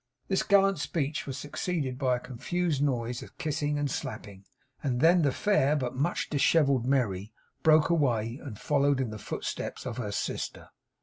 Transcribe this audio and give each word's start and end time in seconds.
This 0.29 0.41
gallant 0.41 0.79
speech 0.79 1.27
was 1.27 1.37
succeeded 1.37 1.99
by 1.99 2.15
a 2.15 2.19
confused 2.19 2.81
noise 2.81 3.21
of 3.21 3.37
kissing 3.37 3.77
and 3.77 3.87
slapping; 3.91 4.45
and 4.81 4.99
then 4.99 5.21
the 5.21 5.31
fair 5.31 5.75
but 5.75 5.95
much 5.95 6.27
dishevelled 6.27 6.87
Merry 6.87 7.31
broke 7.61 7.91
away, 7.91 8.39
and 8.43 8.57
followed 8.57 8.99
in 8.99 9.11
the 9.11 9.19
footsteps 9.19 9.85
of 9.85 9.97
her 9.97 10.11
sister. 10.11 10.69